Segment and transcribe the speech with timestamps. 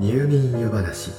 [0.00, 1.10] 入眠湯話。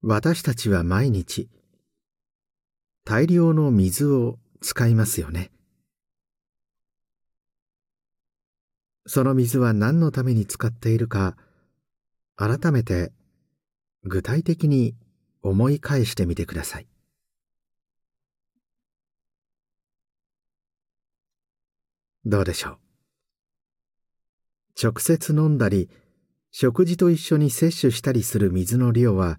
[0.00, 1.48] 私たちは毎日
[3.04, 5.50] 大量の水を使いますよね。
[9.06, 11.36] その水は何のために使っているか
[12.36, 13.10] 改めて
[14.04, 14.94] 具体的に
[15.42, 16.86] 思い返してみてください。
[22.24, 22.78] どうでしょう？
[24.82, 25.90] 直接飲んだり
[26.50, 29.38] 食事と一緒に摂取したりする水の量は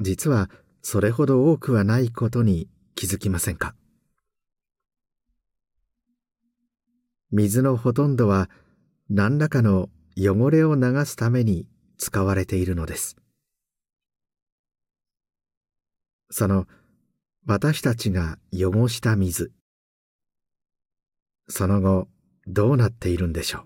[0.00, 0.50] 実は
[0.82, 3.74] それほど多くはないことに気づきませんか？
[7.30, 8.48] 水のほとんどは
[9.10, 11.66] 何らかの汚れを流すために
[11.98, 13.16] 使われているのです。
[16.30, 16.66] その
[17.46, 19.52] 私たちが汚した水。
[21.48, 22.08] その後
[22.46, 23.62] どうなっているんでしょう？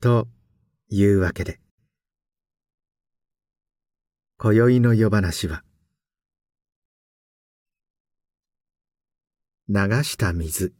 [0.00, 0.28] と
[0.88, 1.60] いうわけで
[4.38, 5.62] 今宵の夜話は
[9.68, 10.74] 流した水。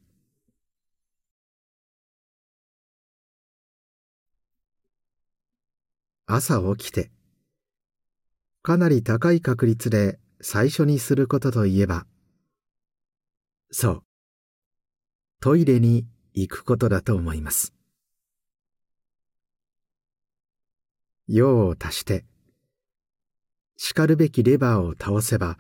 [6.27, 7.11] 朝起きて
[8.63, 12.05] かなり高い確率で最初にすることといえば
[13.71, 14.03] そう
[15.41, 17.73] トイレに行くことだと思います。
[21.29, 22.27] 用を足して
[23.79, 25.57] しかるべきレバーを倒せば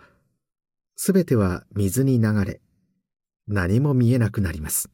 [0.96, 2.60] すべては水に流れ
[3.48, 4.90] 何も見えなくなります。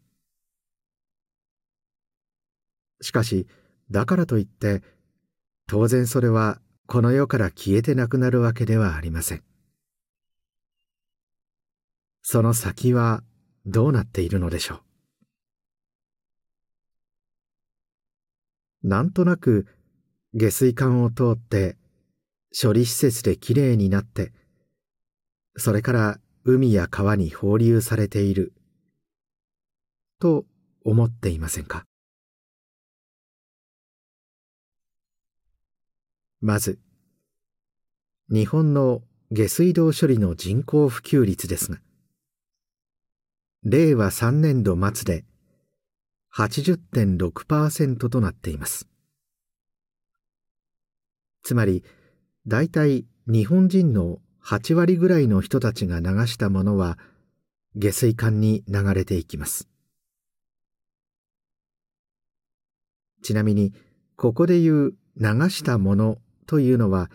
[3.01, 3.49] しかし
[3.91, 4.83] だからといって
[5.67, 9.43] 当然それはこの世から消えてなくなるわけではありません。
[12.23, 13.23] その先は
[13.67, 14.83] どうなっているのでしょ
[18.83, 18.89] う？
[18.89, 19.67] なんとなく
[20.35, 21.77] 下水管を通って
[22.61, 24.33] 処理施設できれいになって
[25.57, 28.55] それから海や川に放流されている。
[30.19, 30.45] と
[30.85, 31.85] 思っていませんか？
[36.41, 36.79] まず
[38.31, 41.79] 日本の下水道処理の人口普及率ですが
[43.63, 45.25] 令和3年度末で
[46.35, 48.89] 80.6%となっています。
[51.43, 51.85] つまり
[52.47, 56.99] 大体日本人の8割ぐらいの人たちが流したものは
[57.77, 59.69] 下水管に流れていきます。
[63.23, 63.75] ちなみに
[64.17, 67.11] ここで言う流したものというのは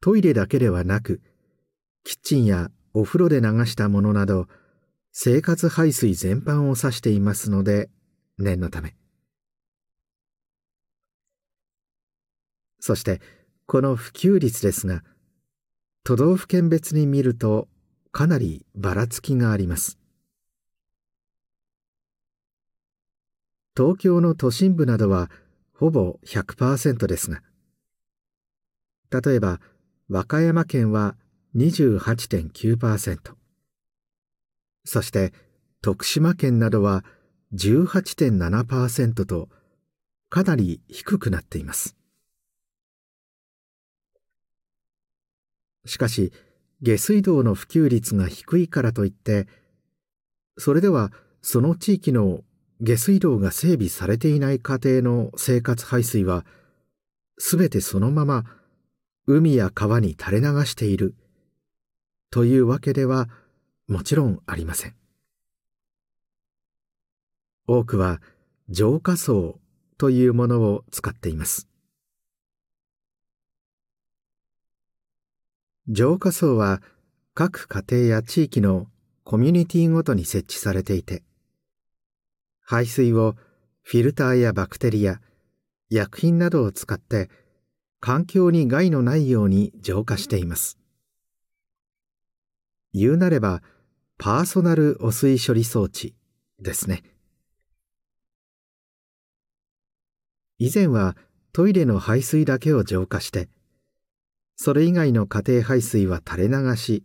[0.00, 1.20] トイレだけではなく
[2.04, 4.46] キッチンやお風呂で流したものなど
[5.18, 7.88] 生活排水全般を指していますので
[8.36, 8.96] 念のため。
[12.80, 13.22] そして
[13.64, 15.02] この普及率ですが
[16.04, 17.66] 都道府県別に見ると
[18.12, 19.98] かなりばらつきがあります。
[23.74, 25.30] 東京の都心部などは
[25.72, 27.40] ほぼ100%ですが
[29.10, 29.60] 例えば
[30.10, 31.16] 和歌山県は
[31.56, 33.45] 28.9%
[34.86, 35.34] そして
[35.82, 37.04] 徳島県などは
[37.54, 39.48] 18.7%と
[40.30, 41.96] かなり低くなっています。
[45.84, 46.32] しかし
[46.82, 49.46] 下水道の普及率が低いからといって
[50.58, 52.40] それではその地域の
[52.80, 56.44] 下水道が整備されていない家庭の生活排水は
[57.38, 58.44] すべてそのまま
[59.26, 61.14] 海や川に垂れ流している
[62.30, 63.28] というわけでは
[63.88, 64.94] もちろんありません。
[67.68, 68.20] 多くは
[68.68, 69.60] 浄化層
[69.96, 71.68] というものを使っています。
[75.88, 76.82] 浄化層は
[77.34, 78.88] 各家庭や地域の
[79.22, 81.22] コミュニティごとに設置されていて
[82.60, 83.36] 排水を
[83.82, 85.20] フィルターやバクテリア
[85.90, 87.30] 薬品などを使って
[88.00, 90.76] 環境に害のないように浄化しています。
[92.92, 93.62] 言うなれば
[94.18, 96.14] パーソナル汚水処理装置
[96.58, 97.02] ですね。
[100.58, 101.16] 以前は
[101.52, 103.48] トイレの排水だけを浄化して
[104.56, 107.04] それ以外の家庭排水は垂れ流し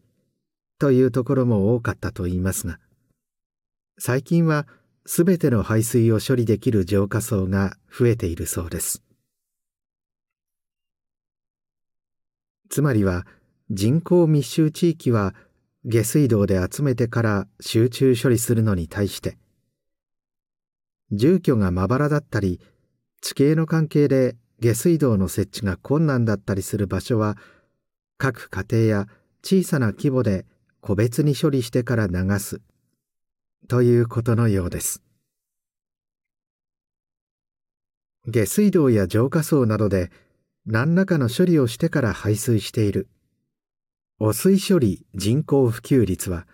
[0.79, 2.79] というところも多かったといいますが
[3.97, 4.67] 最近は
[5.05, 9.03] すべての排水を処理できる浄化層が増えているそうです。
[12.69, 13.25] つまりは
[13.69, 15.35] 人口密集地域は
[15.85, 19.37] 下水道で集めてから集中処理するのに対して
[21.11, 22.59] 住居がまばらだったり
[23.21, 27.35] 地形の関係で下水道の設置が困難だったりする場所は
[28.17, 29.07] 各家庭や
[29.43, 30.45] 小さな規模で
[30.81, 32.61] 個別に処理してから流す
[33.67, 35.01] ということのようです。
[38.27, 40.11] 下水道や浄化槽などで
[40.65, 43.07] 何らかの処理をしてから排水している。
[44.23, 46.45] 汚水処理人口普及率は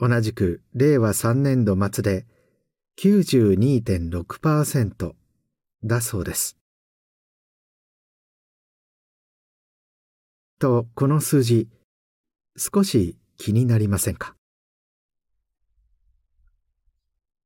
[0.00, 2.26] 同じく令和3年度末で
[3.00, 5.12] 92.6%
[5.84, 6.56] だそうです。
[10.58, 11.68] とこの数字
[12.56, 14.34] 少し気になりませんか？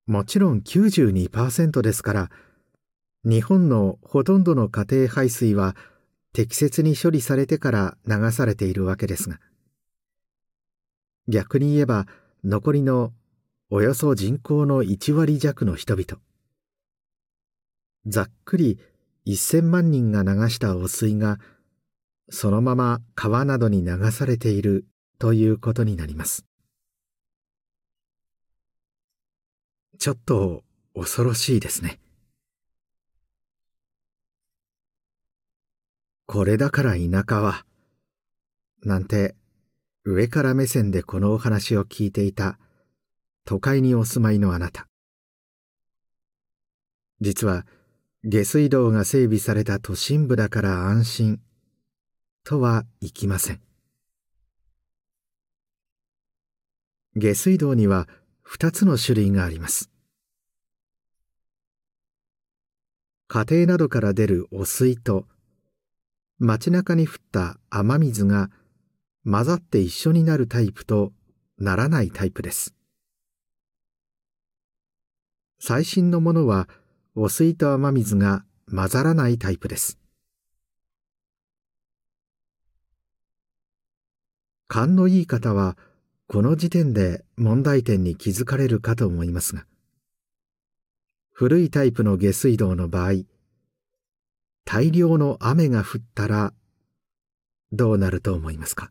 [0.06, 2.30] もちろん92%ですから
[3.24, 5.76] 日本のほとんどの家庭排水は
[6.32, 9.38] 適切に処理されてから流されているわけですが。
[11.28, 12.06] 逆に言えば
[12.44, 13.12] 残りの
[13.70, 16.20] およそ人口の1割弱の人々。
[18.06, 18.78] ざっくり
[19.26, 21.38] 1000万人が流した汚水が
[22.30, 24.86] そのまま川などに流されている
[25.18, 26.46] ということになります。
[29.98, 30.62] ちょっと
[30.94, 32.00] 恐ろしいですね。
[36.32, 37.66] これだから田舎は。
[38.84, 39.34] なんて
[40.04, 42.56] 上から目線でこのお話を聞いていた
[43.44, 44.86] 都会にお住まいのあなた。
[47.20, 47.66] 実は
[48.22, 51.40] 下水道が整備された都心部だから安心
[52.44, 53.60] とはいきません。
[57.16, 58.06] 下水道には
[58.46, 59.90] 2つの種類があります。
[63.26, 65.26] 家庭などから出る汚水と
[66.42, 68.50] 街中に降った雨水が
[69.30, 71.12] 混ざって一緒になるタイプと
[71.58, 72.74] ならないタイプです。
[75.58, 76.66] 最新のものは
[77.14, 79.98] 汚水と雨水が混ざらないタイプです。
[84.66, 85.76] 勘のいい方は
[86.26, 89.66] この時点で問題点に気づかれるかと思いますが
[91.32, 93.24] 古いタイプの下水道の場合
[94.64, 96.52] 大量の雨が降ったら
[97.72, 98.90] どうなると思いますか？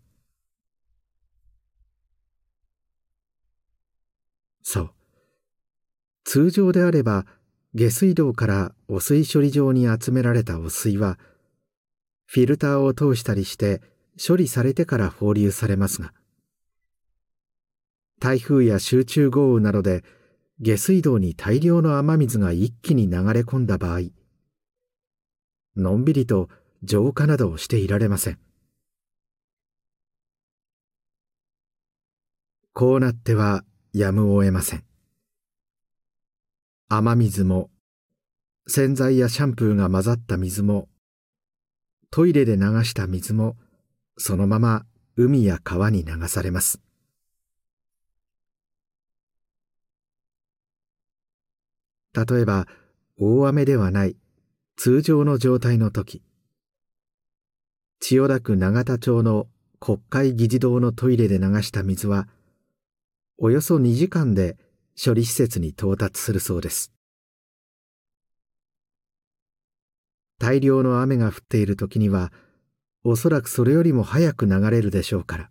[4.62, 4.92] そう。
[6.26, 7.26] 通常であれば
[7.74, 11.18] 下水道から汚水処理場に集められた汚水は
[12.26, 13.82] フィルターを通したりして
[14.24, 16.14] 処理されてから放流されますが
[18.20, 20.04] 台風や集中豪雨などで
[20.60, 24.10] 下水道に大量の雨水が一気に流れ込んだ場合
[25.80, 26.50] のんびりと
[26.84, 28.40] 浄化などをしていられません。
[32.74, 34.84] こうなってはやむを得ません。
[36.88, 37.70] 雨水も
[38.68, 40.88] 洗剤やシャンプーが混ざった水も
[42.12, 43.56] トイレで流した水も
[44.18, 44.86] そのまま
[45.16, 46.82] 海や川に流されます。
[52.14, 52.68] 例えば
[53.18, 54.16] 大雨ではない。
[54.82, 56.24] 通常の状態の時。
[58.00, 59.48] 千代田区永田町の
[59.82, 62.30] 国会議事堂のトイレで流した水は
[63.38, 64.56] およそ2時間で
[64.96, 66.94] 処理施設に到達するそうです。
[70.40, 72.32] 大量の雨が降っている時には
[73.04, 75.50] おそらくそれよりも早く流れるでしょうから。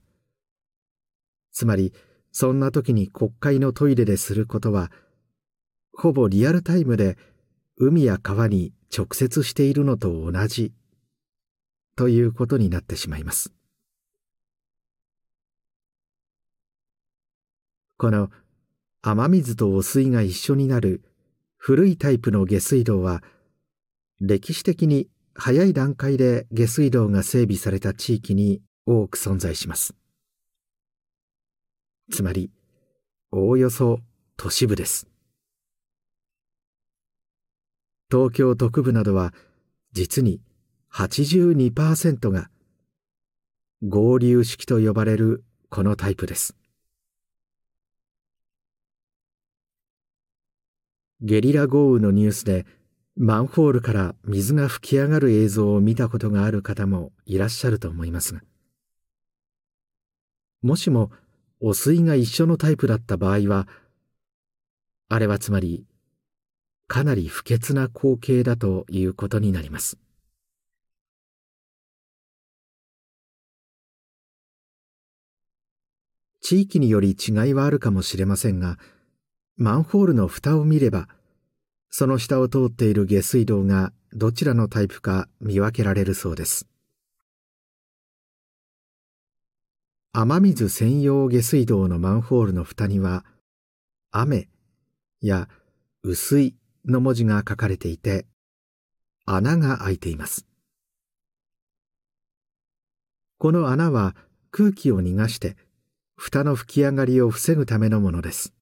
[1.52, 1.92] つまり
[2.32, 4.90] そんな時に国会のトイレですることは
[5.92, 7.18] ほぼリアルタイムで
[7.76, 10.72] 海や川に直接しているのと同じ。
[11.96, 13.52] ということになってしまいます。
[17.96, 18.30] この
[19.02, 21.02] 雨水と汚水が一緒になる
[21.56, 23.24] 古いタイプの下水道は
[24.20, 29.96] 歴史的に早い段階で下水道が整備された地域に多く存在します。
[32.12, 32.50] つまり
[33.32, 33.98] おおよそ
[34.36, 35.08] 都市部です。
[38.10, 39.34] 東京都区部などは
[39.92, 40.40] 実に
[40.92, 42.48] 82%が
[43.86, 46.56] 合流式と呼ばれるこのタイプです。
[51.20, 52.64] ゲリラ豪雨のニュースで
[53.16, 58.40] マンホールから水が噴き上がる映像を見たことがある方もいらっしゃると思いますが
[60.62, 61.10] もしも
[61.60, 63.66] 汚水が一緒のタイプだった場合は
[65.08, 65.87] あれはつまり
[66.88, 69.98] かなり不潔な光景だということになります。
[76.40, 78.78] 地域により違いはあるかもしれませんが、
[79.58, 81.08] マンホールの蓋を見れば、
[81.90, 86.66] その下を通っている下水道がどちらのタイプか見分けられるそうです。
[90.12, 93.26] 雨水専用下水道のマンホールの蓋には、
[94.10, 94.48] 雨
[95.20, 95.50] や
[96.02, 96.56] 薄い
[96.88, 98.26] の文字が書かれていて
[99.26, 100.46] 穴が開いています。
[103.36, 104.16] この穴は
[104.50, 105.56] 空気を逃がして
[106.16, 108.54] 蓋の吹き上がりを防ぐためのものです。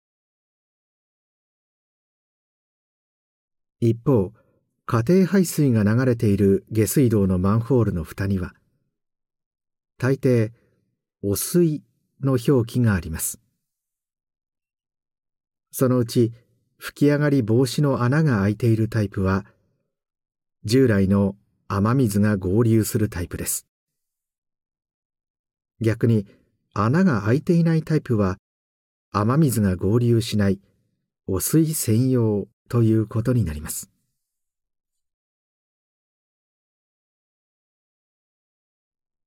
[3.80, 4.33] 一方
[4.87, 8.54] 家庭排水が流れている下水道のマンホールの蓋には
[9.99, 10.52] 大抵
[11.23, 11.83] 「汚水」
[12.21, 13.40] の表記があります。
[15.71, 16.33] そのうち
[16.78, 19.45] 吹き上がり防止の穴が開いているタイプは
[20.64, 21.37] 従来の
[21.68, 23.66] 雨水が合流するタイプです。
[25.80, 26.26] 逆に
[26.75, 28.37] 穴が開いていないタイプは
[29.12, 30.61] 雨水が合流しない
[31.26, 33.90] 汚水専用ということになります。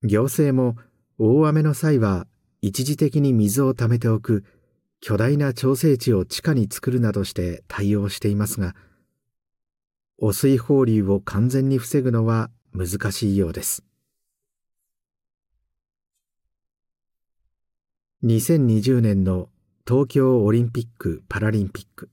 [0.04, 0.78] 行政も
[1.18, 2.26] 大雨の際は
[2.62, 4.46] 一時的に水をためておく
[5.02, 8.76] 巨大な調整池を地下に作るなどして対応していますが
[10.18, 13.84] 汚水放流を完全に防ぐのは難しいようです。
[18.26, 19.48] 2020年の
[19.88, 22.10] 東京オリンピック・パラリンピック。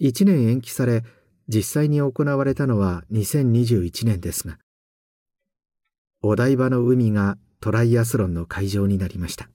[0.00, 1.04] 1年延期され
[1.46, 4.58] 実際に行われたのは2021年ですが
[6.22, 9.48] お台場の海がトライアスロンの会場になりました。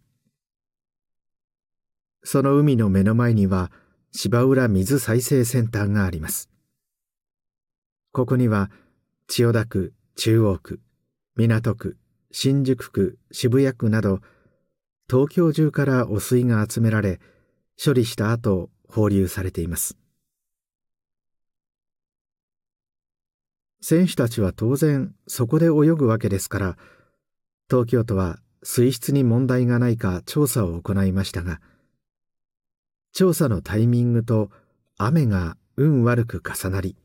[2.26, 3.72] その海の目の前には
[4.12, 6.50] 芝浦水再生センターがあります。
[8.12, 8.72] ここには
[9.28, 10.82] 千代田区中央区
[11.36, 11.98] 港区
[12.32, 14.22] 新宿区渋谷区など
[15.08, 17.20] 東京中から汚水が集められ
[17.84, 19.96] 処理した後放流されています。
[23.82, 26.78] 選手たちは当然そこで泳ぐわけですから
[27.70, 31.62] 東京都は水質に問題がないか調査を行いましたが
[33.18, 34.52] 調査のタイミングと
[34.98, 36.98] 雨が運悪く重なり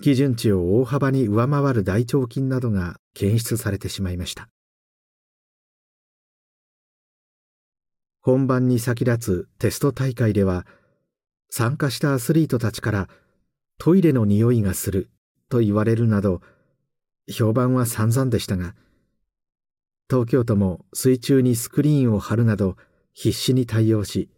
[0.00, 4.48] 基準値を大幅に上回る大腸菌などが検出されてしまいました。
[8.20, 10.64] 本番に先立つテスト大会では
[11.50, 13.08] 参加したアスリートたちから
[13.78, 15.10] トイレの匂いがする
[15.48, 16.40] と言われるなど
[17.28, 18.76] 評判は散々でしたが
[20.08, 22.76] 東京都も水中にスクリーンを貼るなど
[23.12, 24.30] 必死に対応し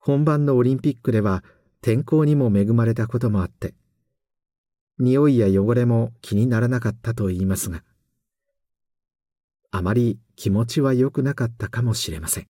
[0.00, 1.44] 本番のオリンピックでは
[1.80, 3.74] 天候にも恵まれたこともあって
[4.98, 7.82] 匂いや汚れも気にならなかったと言いますが
[9.72, 12.46] あまり気持ちは良くなかったかもしれません。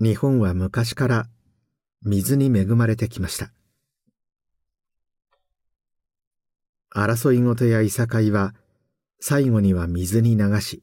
[0.00, 1.26] 日本は昔から
[2.02, 3.52] 水に恵まれてきました。
[6.94, 8.54] 争いごとやいさかいは
[9.20, 10.82] 最後には水に流し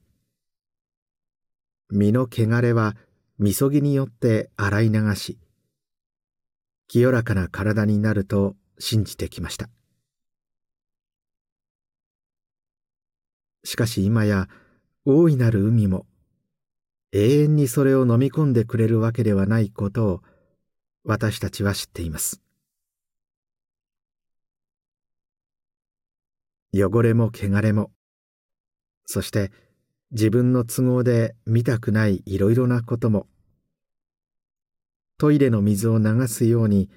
[1.89, 2.95] 身の汚れは
[3.38, 5.38] みそぎによって洗い流し
[6.88, 9.69] 清らかな体になると信じてきました。
[13.63, 14.47] しかし今や
[15.05, 16.05] 大いなる海も
[17.13, 20.21] 永遠にそれを飲み込んでくれるわけではないことを
[21.03, 22.41] 私たちは知っています。
[26.73, 27.91] 汚れも汚れも
[29.11, 29.51] そして
[30.11, 33.27] 自分の都合で見たくないいろいろなことも。
[35.17, 36.89] トイレの水を流すように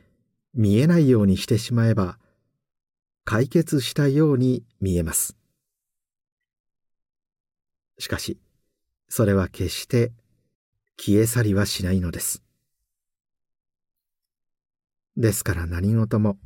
[0.54, 2.18] 見えないようにしてしまえば
[3.24, 5.36] 解決したように見えます。
[7.98, 8.38] しかし
[9.08, 10.12] それは決して
[10.96, 12.44] 消え去りはしないのです。
[15.16, 16.36] ですから何事も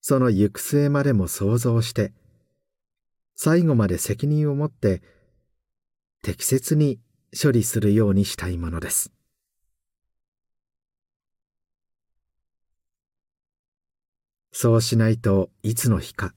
[0.00, 2.12] その行く末までも想像して
[3.36, 5.02] 最後まで責任を持って
[6.22, 6.98] 適切に
[7.40, 9.12] 処理するようにしたいものです
[14.58, 16.32] そうしないといつの日か。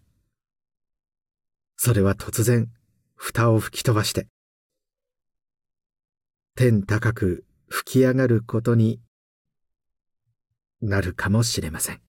[1.77, 2.69] それは突然、
[3.15, 4.27] 蓋を吹き飛ばして、
[6.57, 8.99] 天高く吹き上がることに
[10.81, 12.08] なるかもしれません。